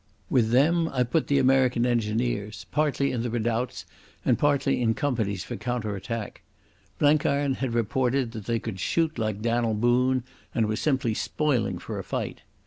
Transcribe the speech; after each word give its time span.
With 0.31 0.49
them 0.49 0.89
I 0.89 1.03
put 1.03 1.27
the 1.27 1.37
American 1.37 1.85
engineers, 1.85 2.65
partly 2.71 3.11
in 3.11 3.21
the 3.21 3.29
redoubts 3.29 3.85
and 4.25 4.39
partly 4.39 4.81
in 4.81 4.95
companies 4.95 5.43
for 5.43 5.55
counter 5.55 5.95
attack. 5.95 6.41
Blenkiron 6.97 7.57
had 7.57 7.75
reported 7.75 8.31
that 8.31 8.45
they 8.45 8.57
could 8.57 8.79
shoot 8.79 9.19
like 9.19 9.43
Dan'l 9.43 9.75
Boone, 9.75 10.23
and 10.55 10.67
were 10.67 10.75
simply 10.75 11.13
spoiling 11.13 11.77
for 11.77 11.99
a 11.99 12.03
fight. 12.03 12.41